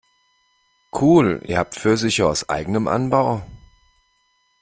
Cool, 0.91 1.43
ihr 1.45 1.59
habt 1.59 1.75
Pfirsiche 1.75 2.25
aus 2.27 2.49
eigenem 2.49 2.87
Anbau? 2.87 3.45